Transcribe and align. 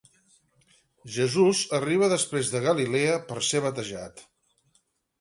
Jesús 1.17 1.61
arriba 1.79 2.11
després 2.15 2.51
de 2.57 2.65
Galilea 2.67 3.23
per 3.31 3.41
ser 3.53 3.65
batejat. 3.71 4.29